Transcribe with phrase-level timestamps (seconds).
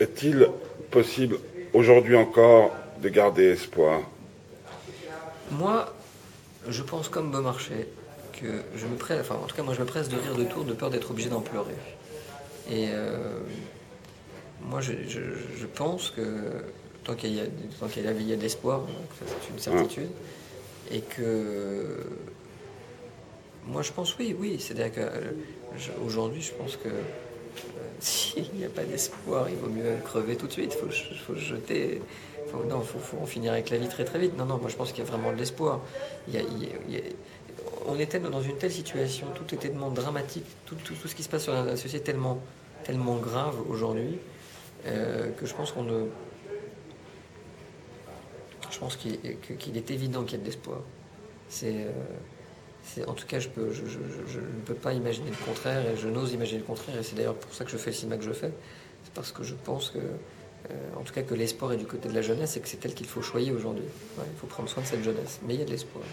[0.00, 0.48] Est-il
[0.90, 1.38] possible
[1.72, 4.00] aujourd'hui encore de garder espoir?
[5.50, 5.92] Moi,
[6.68, 7.86] je pense comme Beaumarchais
[8.32, 8.46] que
[8.76, 10.64] je me presse, enfin en tout cas moi je me presse de rire de tour
[10.64, 11.74] de peur d'être obligé d'en pleurer.
[12.70, 13.40] Et euh,
[14.62, 14.92] moi je,
[15.74, 16.22] pense que
[17.04, 17.44] tant qu'il y, a,
[17.88, 18.82] qu'il y, a, il y a de l'espoir,
[19.18, 20.10] c'est une certitude,
[20.90, 21.96] et que
[23.66, 26.88] moi je pense oui, oui, c'est-à-dire qu'aujourd'hui je pense que
[28.00, 30.76] s'il n'y a pas d'espoir, il vaut mieux crever tout de suite.
[30.76, 32.00] Il faut, faut, jeter.
[32.68, 34.36] Non, faut, faut, en finir avec la vie très très vite.
[34.36, 35.80] Non, non, moi je pense qu'il y a vraiment de l'espoir.
[37.86, 41.44] on était dans une telle situation, tout est tellement dramatique, tout ce qui se passe
[41.44, 42.38] sur la société est tellement,
[42.84, 44.18] tellement grave aujourd'hui
[44.86, 46.06] euh, que je pense qu'on ne.
[48.70, 50.80] Je pense qu'il est évident qu'il y a de l'espoir.
[51.48, 51.86] C'est.
[51.86, 51.90] Euh,
[53.06, 56.64] en tout cas, je, ne peux pas imaginer le contraire et je n'ose imaginer le
[56.64, 56.98] contraire.
[56.98, 58.52] Et c'est d'ailleurs pour ça que je fais le cinéma que je fais.
[59.04, 62.08] C'est parce que je pense que, euh, en tout cas, que l'espoir est du côté
[62.08, 63.84] de la jeunesse et que c'est elle qu'il faut choyer aujourd'hui.
[64.18, 65.40] il faut prendre soin de cette jeunesse.
[65.46, 66.04] Mais il y a de l'espoir.